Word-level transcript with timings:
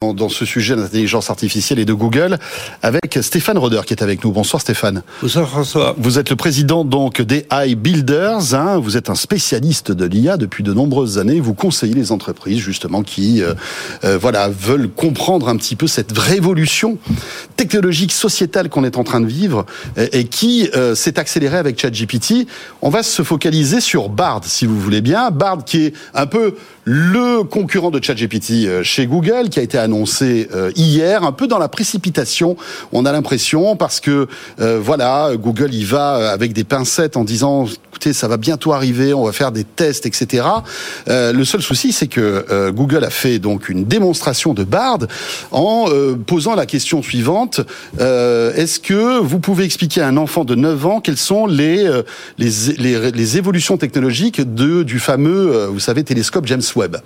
dans 0.00 0.28
ce 0.28 0.44
sujet 0.44 0.76
d'intelligence 0.76 1.28
artificielle 1.28 1.80
et 1.80 1.84
de 1.84 1.92
Google 1.92 2.38
avec 2.82 3.18
Stéphane 3.20 3.58
Roder 3.58 3.80
qui 3.84 3.94
est 3.94 4.02
avec 4.04 4.22
nous. 4.22 4.30
Bonsoir 4.30 4.62
Stéphane. 4.62 5.02
Bonsoir 5.20 5.48
François. 5.48 5.96
Vous 5.98 6.20
êtes 6.20 6.30
le 6.30 6.36
président 6.36 6.84
donc 6.84 7.20
des 7.20 7.46
iBuilders. 7.50 8.54
Hein. 8.54 8.78
Vous 8.78 8.96
êtes 8.96 9.10
un 9.10 9.16
spécialiste 9.16 9.90
de 9.90 10.04
l'IA 10.04 10.36
depuis 10.36 10.62
de 10.62 10.72
nombreuses 10.72 11.18
années. 11.18 11.40
Vous 11.40 11.52
conseillez 11.52 11.94
les 11.94 12.12
entreprises 12.12 12.60
justement 12.60 13.02
qui 13.02 13.42
euh, 13.42 13.54
euh, 14.04 14.16
voilà 14.16 14.48
veulent 14.48 14.88
comprendre 14.88 15.48
un 15.48 15.56
petit 15.56 15.74
peu 15.74 15.88
cette 15.88 16.16
révolution 16.16 16.96
technologique 17.56 18.12
sociétale 18.12 18.68
qu'on 18.68 18.84
est 18.84 18.98
en 18.98 19.02
train 19.02 19.20
de 19.20 19.26
vivre 19.26 19.66
et, 19.96 20.26
qui 20.26 20.70
euh, 20.76 20.94
s'est 20.94 21.18
accélérée 21.18 21.58
avec 21.58 21.76
ChatGPT. 21.76 22.46
On 22.82 22.90
va 22.90 23.02
se 23.02 23.24
focaliser 23.24 23.80
sur 23.80 24.10
Bard 24.10 24.42
si 24.44 24.64
vous 24.64 24.78
voulez 24.78 25.00
bien. 25.00 25.32
Bard 25.32 25.64
qui 25.64 25.86
est 25.86 25.92
un 26.14 26.26
peu 26.26 26.54
le 26.84 27.42
concurrent 27.42 27.90
de 27.90 28.00
ChatGPT 28.00 28.84
chez 28.84 29.08
Google 29.08 29.48
qui 29.50 29.58
a 29.58 29.62
été 29.62 29.76
annoncé 29.88 30.48
euh, 30.54 30.70
hier, 30.76 31.24
un 31.24 31.32
peu 31.32 31.46
dans 31.46 31.58
la 31.58 31.68
précipitation. 31.68 32.56
On 32.92 33.06
a 33.06 33.12
l'impression 33.12 33.74
parce 33.74 34.00
que 34.00 34.28
euh, 34.60 34.78
voilà, 34.80 35.30
Google 35.36 35.72
y 35.72 35.84
va 35.84 36.16
euh, 36.16 36.32
avec 36.32 36.52
des 36.52 36.64
pincettes 36.64 37.16
en 37.16 37.24
disant 37.24 37.66
écoutez, 37.98 38.12
ça 38.12 38.28
va 38.28 38.36
bientôt 38.36 38.72
arriver, 38.72 39.12
on 39.12 39.24
va 39.24 39.32
faire 39.32 39.50
des 39.50 39.64
tests, 39.64 40.06
etc. 40.06 40.46
le 41.08 41.42
seul 41.42 41.62
souci, 41.62 41.90
c'est 41.90 42.06
que 42.06 42.70
Google 42.70 43.02
a 43.02 43.10
fait 43.10 43.40
donc 43.40 43.68
une 43.68 43.86
démonstration 43.86 44.54
de 44.54 44.62
Bard 44.62 45.00
en 45.50 45.86
posant 46.24 46.54
la 46.54 46.64
question 46.64 47.02
suivante 47.02 47.60
est-ce 47.98 48.78
que 48.78 49.18
vous 49.18 49.40
pouvez 49.40 49.64
expliquer 49.64 50.02
à 50.02 50.06
un 50.06 50.16
enfant 50.16 50.44
de 50.44 50.54
9 50.54 50.86
ans 50.86 51.00
quelles 51.00 51.16
sont 51.16 51.46
les 51.46 51.90
les, 52.38 52.50
les, 52.78 53.10
les 53.10 53.36
évolutions 53.36 53.76
technologiques 53.76 54.40
de 54.54 54.84
du 54.84 55.00
fameux, 55.00 55.66
vous 55.66 55.80
savez, 55.80 56.04
télescope 56.04 56.46
James 56.46 56.62
Webb? 56.76 56.98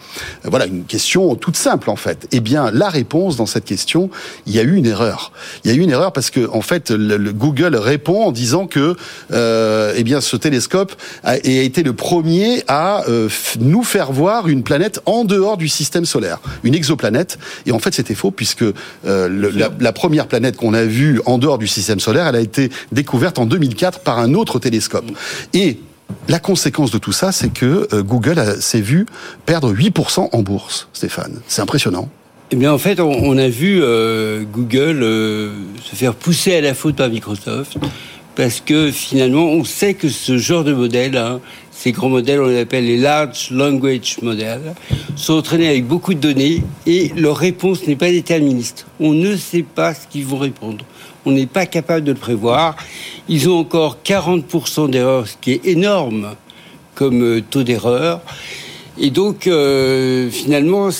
Voilà 0.45 0.66
une 0.66 0.84
question 0.84 1.34
toute 1.37 1.56
simple 1.56 1.88
en 1.88 1.96
fait. 1.96 2.29
Eh 2.32 2.40
bien, 2.40 2.70
la 2.70 2.90
réponse 2.90 3.37
dans 3.37 3.46
cette 3.46 3.65
question, 3.65 4.10
il 4.46 4.54
y 4.54 4.59
a 4.59 4.62
eu 4.62 4.74
une 4.74 4.87
erreur. 4.87 5.32
Il 5.65 5.70
y 5.70 5.74
a 5.74 5.77
eu 5.77 5.80
une 5.80 5.90
erreur 5.90 6.12
parce 6.12 6.29
que 6.29 6.48
en 6.51 6.60
fait, 6.60 6.90
le, 6.90 7.32
Google 7.32 7.76
répond 7.76 8.24
en 8.24 8.32
disant 8.32 8.66
que 8.66 8.96
euh, 9.32 9.95
eh 9.96 10.04
bien 10.04 10.20
ce 10.20 10.37
télescope 10.37 10.91
a, 11.24 11.37
été 11.37 11.82
le 11.82 11.93
premier 11.93 12.62
à 12.68 13.04
euh, 13.09 13.29
nous 13.60 13.82
faire 13.82 14.12
voir 14.12 14.48
une 14.48 14.62
planète 14.62 15.01
en 15.07 15.24
dehors 15.24 15.57
du 15.57 15.68
système 15.68 16.04
solaire, 16.04 16.40
une 16.65 16.74
exoplanète. 16.74 17.38
Et 17.66 17.73
en 17.73 17.79
fait, 17.79 17.95
c'était 17.95 18.15
faux 18.15 18.30
puisque 18.30 18.65
euh, 19.07 19.70
la, 19.79 19.93
première 19.93 20.26
planète 20.26 20.57
qu'on 20.57 20.74
a 20.74 20.85
vue 20.85 21.20
en 21.26 21.38
dehors 21.38 21.59
du 21.59 21.66
système 21.66 22.01
solaire, 22.01 22.26
elle 22.26 22.37
a 22.37 22.40
été 22.40 22.70
découverte 22.93 23.38
en 23.38 23.46
2004 23.46 24.01
par 24.01 24.18
un 24.18 24.35
autre 24.35 24.59
télescope. 24.59 25.04
Et 25.52 25.79
la 26.29 26.38
conséquence 26.38 26.90
de 26.90 26.98
tout 26.98 27.13
ça, 27.13 27.32
c'est 27.32 27.52
que 27.52 27.88
euh, 27.93 28.02
Google 28.02 28.43
s'est 28.60 28.80
vu 28.80 29.07
perdre 29.46 29.73
8% 29.73 30.29
en 30.32 30.43
bourse, 30.43 30.88
Stéphane. 30.93 31.40
C'est 31.46 31.63
impressionnant. 31.63 32.09
Eh 32.51 32.57
bien, 32.57 32.73
en 32.73 32.79
fait, 32.79 33.01
on, 33.01 33.38
a 33.38 33.48
vu 33.48 33.80
Google 34.52 35.01
se 35.82 35.96
faire 35.96 36.15
pousser 36.15 36.54
à 36.54 36.60
la 36.60 36.74
faute 36.74 36.96
par 36.96 37.09
Microsoft 37.09 37.79
parce 38.35 38.61
que 38.61 38.91
finalement, 38.91 39.45
on 39.45 39.65
sait 39.65 39.95
que 39.95 40.09
ce 40.09 40.38
genre 40.38 40.65
de 40.65 40.73
modèle, 40.73 41.16
hein, 41.16 41.41
ces 41.71 41.93
grands 41.93 42.09
modèles, 42.09 42.41
on 42.41 42.47
les 42.47 42.61
appelle 42.61 42.87
les 42.87 42.97
large 42.97 43.51
language 43.51 44.19
models, 44.23 44.75
sont 45.16 45.35
entraînés 45.35 45.69
avec 45.69 45.87
beaucoup 45.87 46.15
de 46.15 46.21
données 46.21 46.63
et 46.87 47.10
leur 47.16 47.37
réponse 47.37 47.87
n'est 47.87 47.97
pas 47.97 48.10
déterministe. 48.10 48.87
On 49.01 49.13
ne 49.13 49.37
sait 49.37 49.65
pas 49.65 49.95
ce 49.95 50.07
qu'ils 50.07 50.25
vont 50.25 50.38
répondre. 50.38 50.85
On 51.25 51.33
n'est 51.33 51.47
pas 51.47 51.66
capable 51.66 52.05
de 52.05 52.13
le 52.13 52.19
prévoir. 52.19 52.77
Ils 53.29 53.49
ont 53.49 53.59
encore 53.59 53.99
40% 54.05 54.91
d'erreurs, 54.91 55.29
ce 55.29 55.37
qui 55.41 55.53
est 55.53 55.66
énorme 55.66 56.35
comme 56.95 57.23
euh, 57.23 57.43
taux 57.49 57.63
d'erreur. 57.63 58.21
Et 58.99 59.10
donc, 59.10 59.49
finalement, 60.30 60.91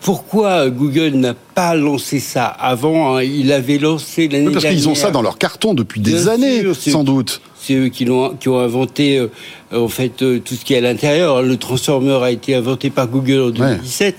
pourquoi 0.00 0.70
Google 0.70 1.14
n'a 1.16 1.34
pas 1.34 1.74
lancé 1.74 2.20
ça 2.20 2.46
avant 2.46 3.16
hein? 3.16 3.22
Il 3.22 3.52
avait 3.52 3.78
lancé 3.78 4.28
l'année 4.28 4.44
dernière. 4.44 4.62
Parce 4.62 4.74
qu'ils 4.74 4.88
ont 4.88 4.94
ça 4.94 5.10
dans 5.10 5.22
leur 5.22 5.38
carton 5.38 5.74
depuis 5.74 6.00
des 6.00 6.28
années, 6.28 6.62
sans 6.74 7.04
doute. 7.04 7.40
C'est 7.60 7.74
eux 7.74 7.88
qui, 7.88 8.08
ont, 8.08 8.36
qui 8.38 8.48
ont 8.48 8.60
inventé 8.60 9.18
euh, 9.18 9.28
en 9.74 9.88
fait 9.88 10.22
euh, 10.22 10.40
tout 10.42 10.54
ce 10.54 10.64
qui 10.64 10.74
est 10.74 10.78
à 10.78 10.80
l'intérieur. 10.80 11.42
Le 11.42 11.56
transformer 11.56 12.18
a 12.22 12.30
été 12.30 12.54
inventé 12.54 12.90
par 12.90 13.08
Google 13.08 13.40
en 13.40 13.50
2017. 13.50 14.16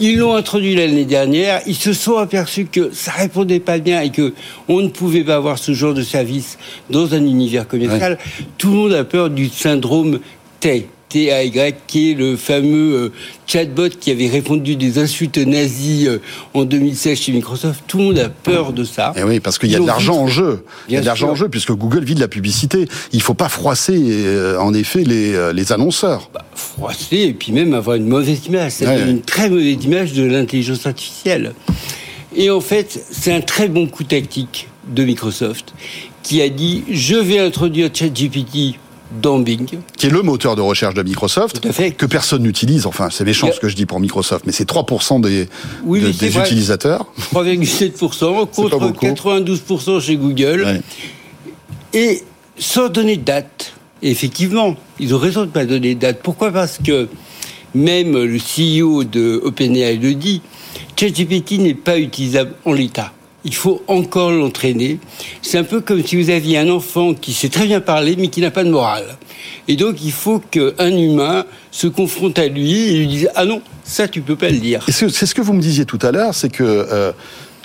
Ils 0.00 0.18
l'ont 0.18 0.34
introduit 0.34 0.74
l'année 0.74 1.04
dernière. 1.04 1.60
Ils 1.66 1.76
se 1.76 1.92
sont 1.92 2.16
aperçus 2.16 2.66
que 2.66 2.90
ça 2.92 3.12
répondait 3.12 3.60
pas 3.60 3.78
bien 3.78 4.00
et 4.02 4.10
que 4.10 4.34
on 4.68 4.80
ne 4.80 4.88
pouvait 4.88 5.22
pas 5.22 5.36
avoir 5.36 5.58
ce 5.58 5.72
genre 5.72 5.94
de 5.94 6.02
service 6.02 6.58
dans 6.90 7.14
un 7.14 7.24
univers 7.24 7.68
commercial. 7.68 8.18
Tout 8.58 8.70
le 8.70 8.76
monde 8.76 8.92
a 8.92 9.04
peur 9.04 9.30
du 9.30 9.48
syndrome 9.48 10.18
T. 10.58 10.88
TAY, 11.14 11.74
qui 11.86 12.10
est 12.10 12.14
le 12.14 12.36
fameux 12.36 12.94
euh, 12.94 13.12
chatbot 13.46 13.88
qui 13.88 14.10
avait 14.10 14.26
répondu 14.26 14.74
des 14.74 14.98
insultes 14.98 15.38
nazies 15.38 16.08
euh, 16.08 16.18
en 16.54 16.64
2016 16.64 17.16
chez 17.20 17.30
Microsoft. 17.30 17.84
Tout 17.86 17.98
le 17.98 18.04
monde 18.04 18.18
a 18.18 18.28
peur 18.28 18.72
de 18.72 18.82
ça. 18.82 19.12
Et 19.14 19.20
eh 19.20 19.22
oui, 19.22 19.38
parce 19.38 19.58
qu'il 19.58 19.70
y 19.70 19.76
a 19.76 19.78
de 19.78 19.86
l'argent 19.86 20.16
en 20.16 20.26
jeu. 20.26 20.64
Il 20.88 20.94
y 20.94 20.96
a 20.96 21.00
de 21.00 21.06
l'argent 21.06 21.30
en 21.30 21.34
jeu 21.36 21.48
puisque 21.48 21.70
Google 21.70 22.02
vit 22.02 22.16
de 22.16 22.20
la 22.20 22.26
publicité. 22.26 22.88
Il 23.12 23.22
faut 23.22 23.34
pas 23.34 23.48
froisser, 23.48 23.96
euh, 23.96 24.58
en 24.58 24.74
effet, 24.74 25.04
les, 25.04 25.52
les 25.52 25.72
annonceurs. 25.72 26.30
Bah, 26.34 26.44
froisser 26.56 27.18
et 27.18 27.32
puis 27.32 27.52
même 27.52 27.74
avoir 27.74 27.96
une 27.96 28.08
mauvaise 28.08 28.46
image. 28.46 28.72
C'est 28.72 29.08
une 29.08 29.22
très 29.22 29.48
mauvaise 29.48 29.84
image 29.84 30.14
de 30.14 30.24
l'intelligence 30.24 30.84
artificielle. 30.84 31.52
Et 32.34 32.50
en 32.50 32.60
fait, 32.60 33.00
c'est 33.12 33.32
un 33.32 33.40
très 33.40 33.68
bon 33.68 33.86
coup 33.86 34.02
tactique 34.02 34.66
de 34.88 35.04
Microsoft 35.04 35.74
qui 36.24 36.42
a 36.42 36.48
dit 36.48 36.82
je 36.90 37.14
vais 37.14 37.38
introduire 37.38 37.90
ChatGPT 37.92 38.78
dans 39.20 39.38
Bing. 39.38 39.78
Qui 39.96 40.06
est 40.06 40.10
le 40.10 40.22
moteur 40.22 40.56
de 40.56 40.60
recherche 40.60 40.94
de 40.94 41.02
Microsoft, 41.02 41.60
que 41.96 42.06
personne 42.06 42.42
n'utilise. 42.42 42.86
Enfin, 42.86 43.08
c'est 43.10 43.24
méchant 43.24 43.50
ce 43.52 43.60
que 43.60 43.68
je 43.68 43.76
dis 43.76 43.86
pour 43.86 44.00
Microsoft, 44.00 44.44
mais 44.46 44.52
c'est 44.52 44.68
3% 44.68 45.20
des, 45.20 45.48
des 45.84 46.38
utilisateurs. 46.38 47.06
3,7% 47.32 48.46
contre 48.50 48.92
92% 49.00 50.00
chez 50.00 50.16
Google. 50.16 50.80
Et 51.92 52.22
sans 52.58 52.88
donner 52.88 53.16
de 53.16 53.24
date. 53.24 53.72
effectivement, 54.02 54.76
ils 54.98 55.14
ont 55.14 55.18
raison 55.18 55.42
de 55.42 55.46
ne 55.46 55.50
pas 55.50 55.64
donner 55.64 55.94
de 55.94 56.00
date. 56.00 56.20
Pourquoi? 56.22 56.50
Parce 56.50 56.78
que 56.78 57.08
même 57.74 58.12
le 58.12 58.38
CEO 58.38 59.04
de 59.04 59.40
OpenAI 59.44 59.96
le 59.96 60.14
dit, 60.14 60.42
ChatGPT 60.96 61.58
n'est 61.58 61.74
pas 61.74 61.98
utilisable 61.98 62.52
en 62.64 62.72
l'état 62.72 63.12
il 63.44 63.54
faut 63.54 63.82
encore 63.88 64.30
l'entraîner. 64.30 64.98
C'est 65.42 65.58
un 65.58 65.64
peu 65.64 65.80
comme 65.80 66.04
si 66.04 66.20
vous 66.20 66.30
aviez 66.30 66.58
un 66.58 66.70
enfant 66.70 67.14
qui 67.14 67.32
sait 67.32 67.48
très 67.48 67.66
bien 67.66 67.80
parler, 67.80 68.16
mais 68.18 68.28
qui 68.28 68.40
n'a 68.40 68.50
pas 68.50 68.64
de 68.64 68.70
morale. 68.70 69.16
Et 69.68 69.76
donc, 69.76 70.02
il 70.02 70.12
faut 70.12 70.38
qu'un 70.38 70.96
humain 70.96 71.44
se 71.70 71.86
confronte 71.86 72.38
à 72.38 72.46
lui 72.46 72.88
et 72.88 72.98
lui 72.98 73.06
dise 73.06 73.28
Ah 73.34 73.44
non, 73.44 73.60
ça, 73.84 74.08
tu 74.08 74.20
peux 74.20 74.36
pas 74.36 74.48
le 74.48 74.58
dire. 74.58 74.84
C'est 74.88 75.08
ce 75.08 75.34
que 75.34 75.42
vous 75.42 75.52
me 75.52 75.60
disiez 75.60 75.84
tout 75.84 75.98
à 76.02 76.10
l'heure, 76.10 76.34
c'est 76.34 76.50
que. 76.50 76.64
Euh, 76.64 77.12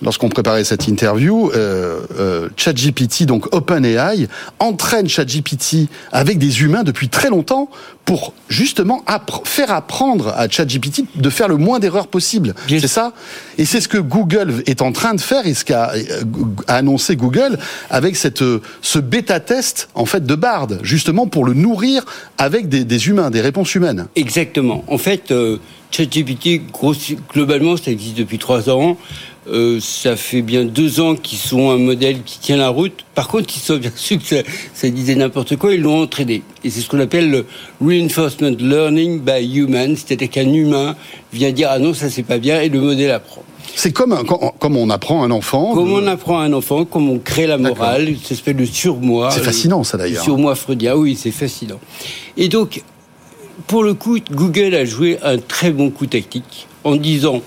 lorsqu'on 0.01 0.29
préparait 0.29 0.63
cette 0.63 0.87
interview, 0.87 1.51
euh, 1.55 2.01
euh, 2.17 2.49
ChatGPT, 2.55 3.25
donc 3.25 3.53
OpenAI, 3.53 4.27
entraîne 4.59 5.07
ChatGPT 5.07 5.87
avec 6.11 6.37
des 6.37 6.61
humains 6.61 6.83
depuis 6.83 7.09
très 7.09 7.29
longtemps 7.29 7.69
pour 8.09 8.33
justement 8.47 9.03
faire 9.43 9.69
apprendre 9.71 10.33
à 10.35 10.49
ChatGPT 10.49 11.03
de 11.15 11.29
faire 11.29 11.47
le 11.47 11.57
moins 11.57 11.77
d'erreurs 11.77 12.07
possible. 12.07 12.55
C'est 12.67 12.87
ça? 12.87 13.13
Et 13.59 13.65
c'est 13.65 13.81
ce 13.81 13.87
que 13.87 13.99
Google 13.99 14.63
est 14.65 14.81
en 14.81 14.91
train 14.91 15.13
de 15.13 15.21
faire 15.21 15.45
et 15.45 15.53
ce 15.53 15.63
qu'a 15.63 15.91
euh, 15.91 16.23
annoncé 16.67 17.15
Google 17.15 17.59
avec 17.91 18.15
cette, 18.15 18.41
euh, 18.41 18.63
ce 18.81 18.97
bêta-test 18.97 19.89
en 19.93 20.05
fait 20.05 20.25
de 20.25 20.33
Bard, 20.33 20.69
justement 20.81 21.27
pour 21.27 21.45
le 21.45 21.53
nourrir 21.53 22.03
avec 22.39 22.67
des, 22.67 22.83
des 22.83 23.09
humains, 23.09 23.29
des 23.29 23.41
réponses 23.41 23.75
humaines. 23.75 24.07
Exactement. 24.15 24.83
En 24.87 24.97
fait, 24.97 25.29
euh, 25.29 25.57
ChatGPT, 25.91 26.61
globalement, 27.31 27.77
ça 27.77 27.91
existe 27.91 28.17
depuis 28.17 28.39
trois 28.39 28.71
ans. 28.71 28.97
Euh, 29.51 29.79
ça 29.81 30.15
fait 30.15 30.41
bien 30.41 30.63
deux 30.63 30.99
ans 30.99 31.15
qu'ils 31.15 31.39
sont 31.39 31.71
un 31.71 31.77
modèle 31.77 32.21
qui 32.23 32.39
tient 32.39 32.57
la 32.57 32.69
route. 32.69 32.93
Par 33.15 33.27
contre, 33.27 33.53
ils 33.55 33.59
sont 33.59 33.77
bien 33.77 33.91
sûr 33.95 34.17
que 34.17 34.43
ça, 34.73 34.89
disait 34.89 35.15
n'importe 35.15 35.55
quoi, 35.55 35.73
ils 35.73 35.81
l'ont 35.81 36.03
entraîné. 36.03 36.43
Et 36.63 36.69
c'est 36.69 36.81
ce 36.81 36.89
qu'on 36.89 36.99
appelle 36.99 37.31
le 37.31 37.45
reinforcement 37.81 38.55
learning 38.59 39.21
by 39.21 39.57
human, 39.57 39.95
c'est-à-dire 39.95 40.29
qu'un 40.29 40.53
humain 40.53 40.95
vient 41.33 41.51
dire 41.51 41.69
ah 41.71 41.79
non 41.79 41.93
ça 41.93 42.09
c'est 42.09 42.23
pas 42.23 42.37
bien 42.37 42.61
et 42.61 42.69
le 42.69 42.79
modèle 42.79 43.11
apprend. 43.11 43.43
C'est 43.75 43.91
comme, 43.91 44.17
comme 44.59 44.77
on 44.77 44.89
apprend 44.89 45.23
un 45.23 45.31
enfant. 45.31 45.73
Comme 45.73 45.93
on 45.93 46.05
apprend 46.07 46.39
un 46.39 46.51
enfant, 46.53 46.85
comme 46.85 47.09
on 47.09 47.19
crée 47.19 47.47
la 47.47 47.57
morale, 47.57 48.15
cette 48.21 48.33
espèce 48.33 48.55
de 48.55 48.65
surmoi. 48.65 49.31
C'est 49.31 49.43
fascinant 49.43 49.83
ça 49.83 49.97
d'ailleurs. 49.97 50.23
Surmoi 50.23 50.55
freudien, 50.55 50.95
oui, 50.95 51.17
c'est 51.19 51.31
fascinant. 51.31 51.79
Et 52.35 52.49
donc, 52.49 52.83
pour 53.67 53.83
le 53.83 53.93
coup, 53.93 54.17
Google 54.31 54.75
a 54.75 54.85
joué 54.85 55.17
un 55.23 55.37
très 55.37 55.71
bon 55.71 55.91
coup 55.91 56.07
tactique 56.07 56.67
en 56.83 56.95
disant 56.95 57.41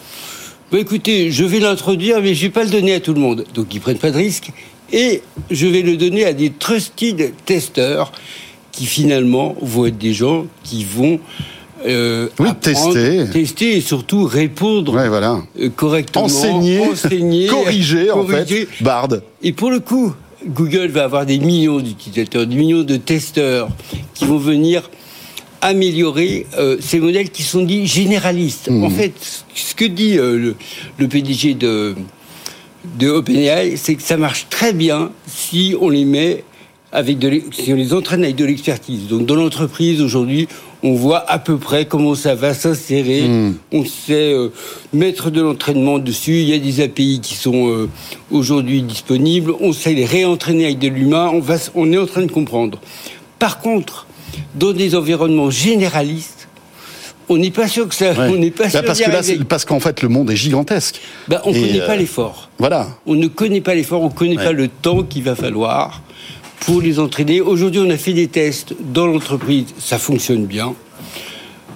bah, 0.72 0.78
écoutez, 0.80 1.30
je 1.30 1.44
vais 1.44 1.60
l'introduire, 1.60 2.22
mais 2.22 2.34
je 2.34 2.46
vais 2.46 2.50
pas 2.50 2.64
le 2.64 2.70
donner 2.70 2.94
à 2.94 3.00
tout 3.00 3.12
le 3.12 3.20
monde. 3.20 3.44
Donc 3.54 3.74
ils 3.74 3.80
prennent 3.80 3.98
pas 3.98 4.10
de 4.10 4.16
risque. 4.16 4.50
Et 4.90 5.22
je 5.50 5.66
vais 5.66 5.82
le 5.82 5.98
donner 5.98 6.24
à 6.24 6.32
des 6.32 6.50
trusted 6.50 7.32
testeurs 7.44 8.10
qui 8.72 8.86
finalement 8.86 9.54
vont 9.60 9.84
être 9.86 9.98
des 9.98 10.14
gens 10.14 10.46
qui 10.64 10.84
vont 10.84 11.20
euh, 11.86 12.28
oui, 12.38 12.48
tester. 12.60 13.24
tester 13.30 13.76
et 13.76 13.80
surtout 13.80 14.24
répondre 14.24 14.92
voilà. 14.92 15.42
Euh, 15.60 15.68
correctement, 15.68 16.24
enseigner, 16.24 16.80
enseigner 16.80 17.46
corriger, 17.48 18.10
en 18.10 18.26
fait, 18.26 18.68
Bard. 18.80 19.08
Et 19.42 19.52
pour 19.52 19.70
le 19.70 19.80
coup, 19.80 20.14
Google 20.46 20.88
va 20.88 21.04
avoir 21.04 21.26
des 21.26 21.38
millions 21.38 21.80
d'utilisateurs, 21.80 22.46
des 22.46 22.56
millions 22.56 22.82
de 22.82 22.96
testeurs 22.96 23.68
qui 24.14 24.24
vont 24.24 24.38
venir 24.38 24.88
améliorer 25.62 26.46
euh, 26.58 26.76
ces 26.80 26.98
modèles 26.98 27.30
qui 27.30 27.42
sont 27.42 27.62
dits 27.62 27.86
généralistes. 27.86 28.68
Mmh. 28.68 28.84
En 28.84 28.90
fait, 28.90 29.12
ce 29.54 29.71
que 29.88 29.94
dit 29.94 30.18
euh, 30.18 30.54
le, 30.98 31.08
PDG 31.08 31.54
de, 31.54 31.94
de 32.98 33.08
OpenAI, 33.08 33.76
c'est 33.76 33.94
que 33.94 34.02
ça 34.02 34.16
marche 34.16 34.46
très 34.48 34.72
bien 34.72 35.10
si 35.26 35.74
on 35.80 35.88
les 35.88 36.04
met 36.04 36.44
avec 36.92 37.18
de 37.18 37.40
si 37.52 37.72
on 37.72 37.76
les 37.76 37.94
entraîne 37.94 38.22
avec 38.22 38.36
de 38.36 38.44
l'expertise. 38.44 39.08
Donc 39.08 39.24
dans 39.26 39.34
l'entreprise 39.34 40.02
aujourd'hui, 40.02 40.46
on 40.82 40.92
voit 40.92 41.28
à 41.30 41.38
peu 41.38 41.56
près 41.56 41.86
comment 41.86 42.14
ça 42.14 42.34
va 42.34 42.54
s'insérer. 42.54 43.22
Mmh. 43.22 43.54
On 43.72 43.84
sait 43.84 44.32
euh, 44.34 44.50
mettre 44.92 45.30
de 45.30 45.40
l'entraînement 45.40 45.98
dessus. 45.98 46.40
Il 46.40 46.48
y 46.48 46.54
a 46.54 46.58
des 46.58 46.80
API 46.80 47.20
qui 47.20 47.34
sont 47.34 47.88
aujourd'hui 48.30 48.82
disponibles. 48.82 49.52
On 49.60 49.72
sait 49.72 49.94
les 49.94 50.04
réentraîner 50.04 50.66
avec 50.66 50.78
de 50.78 50.88
l'humain. 50.88 51.30
On 51.32 51.40
va, 51.40 51.56
on 51.74 51.90
est 51.92 51.98
en 51.98 52.06
train 52.06 52.22
de 52.22 52.30
comprendre. 52.30 52.78
Par 53.38 53.60
contre, 53.60 54.06
dans 54.54 54.72
des 54.72 54.94
environnements 54.94 55.50
généralistes, 55.50 56.41
on 57.32 57.38
n'est 57.38 57.50
pas 57.50 57.68
sûr 57.68 57.88
que 57.88 57.94
ça. 57.94 58.12
On 58.18 58.36
n'est 58.36 58.50
pas 58.50 58.64
bah, 58.64 58.70
sûr 58.70 58.82
parce 58.82 59.00
que 59.00 59.42
parce 59.42 59.64
qu'en 59.64 59.80
fait, 59.80 60.02
le 60.02 60.08
monde 60.08 60.30
est 60.30 60.36
gigantesque. 60.36 61.00
Bah, 61.28 61.42
on 61.44 61.52
ne 61.52 61.60
connaît 61.60 61.86
pas 61.86 61.92
euh, 61.92 61.96
l'effort. 61.96 62.50
Voilà. 62.58 62.88
On 63.06 63.14
ne 63.14 63.26
connaît 63.26 63.60
pas 63.60 63.74
l'effort. 63.74 64.02
On 64.02 64.08
ne 64.08 64.12
connaît 64.12 64.36
pas 64.36 64.52
le 64.52 64.68
temps 64.68 65.02
qu'il 65.02 65.22
va 65.22 65.34
falloir 65.34 66.02
pour 66.60 66.80
les 66.80 66.98
entraîner. 66.98 67.40
Aujourd'hui, 67.40 67.80
on 67.84 67.90
a 67.90 67.96
fait 67.96 68.12
des 68.12 68.28
tests 68.28 68.74
dans 68.80 69.06
l'entreprise. 69.06 69.66
Ça 69.78 69.98
fonctionne 69.98 70.46
bien. 70.46 70.74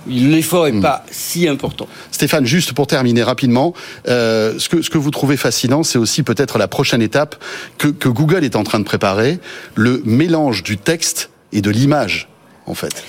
L'effort 0.08 0.66
n'est 0.66 0.72
hmm. 0.72 0.82
pas 0.82 1.04
si 1.10 1.48
important. 1.48 1.88
Stéphane, 2.12 2.46
juste 2.46 2.72
pour 2.72 2.86
terminer 2.86 3.24
rapidement, 3.24 3.74
euh, 4.06 4.54
ce, 4.58 4.68
que, 4.68 4.80
ce 4.80 4.88
que 4.88 4.98
vous 4.98 5.10
trouvez 5.10 5.36
fascinant, 5.36 5.82
c'est 5.82 5.98
aussi 5.98 6.22
peut-être 6.22 6.58
la 6.58 6.68
prochaine 6.68 7.02
étape 7.02 7.42
que, 7.76 7.88
que 7.88 8.08
Google 8.08 8.44
est 8.44 8.54
en 8.54 8.62
train 8.62 8.78
de 8.78 8.84
préparer, 8.84 9.40
le 9.74 10.02
mélange 10.04 10.62
du 10.62 10.78
texte 10.78 11.30
et 11.52 11.60
de 11.60 11.70
l'image 11.70 12.28
en 12.66 12.74
fait 12.74 13.02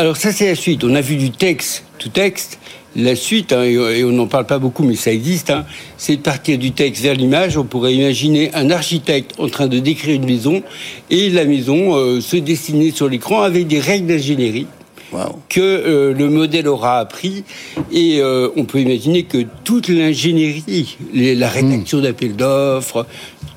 Alors 0.00 0.16
ça, 0.16 0.32
c'est 0.32 0.46
la 0.46 0.54
suite. 0.54 0.82
On 0.82 0.94
a 0.94 1.02
vu 1.02 1.16
du 1.16 1.30
texte, 1.30 1.84
tout 1.98 2.08
texte. 2.08 2.58
La 2.96 3.14
suite, 3.14 3.52
hein, 3.52 3.64
et 3.64 4.02
on 4.02 4.12
n'en 4.12 4.26
parle 4.28 4.46
pas 4.46 4.58
beaucoup, 4.58 4.82
mais 4.82 4.94
ça 4.94 5.12
existe, 5.12 5.50
hein, 5.50 5.66
c'est 5.98 6.16
de 6.16 6.22
partir 6.22 6.56
du 6.56 6.72
texte 6.72 7.02
vers 7.02 7.14
l'image. 7.14 7.58
On 7.58 7.64
pourrait 7.64 7.92
imaginer 7.92 8.50
un 8.54 8.70
architecte 8.70 9.32
en 9.38 9.50
train 9.50 9.66
de 9.66 9.78
décrire 9.78 10.14
une 10.14 10.24
maison 10.24 10.62
et 11.10 11.28
la 11.28 11.44
maison 11.44 11.96
euh, 11.96 12.22
se 12.22 12.38
dessiner 12.38 12.92
sur 12.92 13.10
l'écran 13.10 13.42
avec 13.42 13.66
des 13.66 13.78
règles 13.78 14.06
d'ingénierie. 14.06 14.66
que 15.50 15.60
euh, 15.60 16.14
le 16.14 16.30
modèle 16.30 16.66
aura 16.66 16.98
appris 16.98 17.44
et 17.92 18.20
euh, 18.20 18.48
on 18.56 18.64
peut 18.64 18.80
imaginer 18.80 19.24
que 19.24 19.44
toute 19.64 19.88
l'ingénierie, 19.88 20.96
la 21.12 21.48
rédaction 21.50 21.98
hmm. 21.98 22.02
d'appels 22.02 22.36
d'offres, 22.36 23.06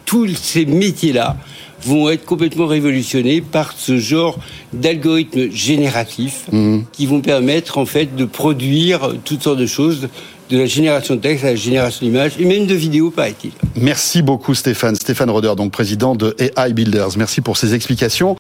tous 0.06 0.30
ces 0.36 0.66
métiers-là 0.66 1.38
vont 1.86 2.10
être 2.10 2.26
complètement 2.26 2.68
révolutionnés 2.68 3.42
par 3.42 3.74
ce 3.78 3.98
genre 3.98 4.40
d'algorithmes 4.72 5.52
génératifs 5.52 6.46
mhm. 6.52 6.86
qui 6.92 7.06
vont 7.06 7.22
permettre 7.22 7.78
en 7.78 7.86
fait 7.86 8.16
de 8.16 8.26
produire 8.26 9.14
toutes 9.26 9.44
sortes 9.44 9.60
de 9.60 9.66
choses 9.66 10.08
de 10.50 10.60
la 10.60 10.66
génération 10.66 11.16
de 11.16 11.22
texte 11.22 11.44
à 11.46 11.48
la 11.48 11.56
génération 11.56 12.06
d'images 12.06 12.34
et 12.38 12.46
même 12.46 12.68
de 12.68 12.76
vidéos, 12.76 13.12
paraît-il. 13.12 13.52
Merci 13.76 14.22
beaucoup 14.22 14.54
Stéphane. 14.54 14.96
Stéphane 14.96 15.30
Roder, 15.30 15.54
donc 15.58 15.72
président 15.72 16.16
de 16.16 16.36
AI 16.40 16.74
Builders. 16.74 17.18
Merci 17.18 17.42
pour 17.42 17.58
ces 17.58 17.74
explications. 17.74 18.32